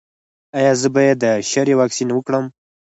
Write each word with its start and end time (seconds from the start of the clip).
ایا 0.59 0.73
زه 0.81 0.87
باید 0.95 1.17
د 1.23 1.25
شري 1.51 1.73
واکسین 1.77 2.09
وکړم؟ 2.13 2.45